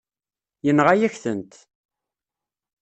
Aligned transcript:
Yenɣa-yak-tent. 0.65 1.53